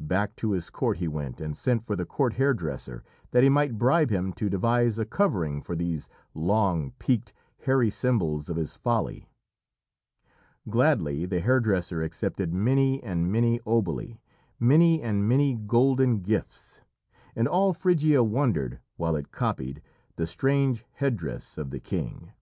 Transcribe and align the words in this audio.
Back 0.00 0.34
to 0.34 0.50
his 0.50 0.70
court 0.70 0.96
he 0.96 1.06
went 1.06 1.40
and 1.40 1.56
sent 1.56 1.84
for 1.84 1.94
the 1.94 2.04
court 2.04 2.32
hairdresser, 2.32 3.04
that 3.30 3.44
he 3.44 3.48
might 3.48 3.78
bribe 3.78 4.10
him 4.10 4.32
to 4.32 4.50
devise 4.50 4.98
a 4.98 5.04
covering 5.04 5.62
for 5.62 5.76
these 5.76 6.08
long, 6.34 6.90
peaked, 6.98 7.32
hairy 7.60 7.88
symbols 7.88 8.48
of 8.50 8.56
his 8.56 8.74
folly. 8.74 9.28
Gladly 10.68 11.26
the 11.26 11.38
hairdresser 11.38 12.02
accepted 12.02 12.52
many 12.52 13.00
and 13.04 13.30
many 13.30 13.60
oboli, 13.60 14.18
many 14.58 15.00
and 15.00 15.28
many 15.28 15.54
golden 15.54 16.22
gifts, 16.22 16.80
and 17.36 17.46
all 17.46 17.72
Phrygia 17.72 18.24
wondered, 18.24 18.80
while 18.96 19.14
it 19.14 19.30
copied, 19.30 19.80
the 20.16 20.26
strange 20.26 20.84
headdress 20.94 21.56
of 21.56 21.70
the 21.70 21.78
king. 21.78 22.32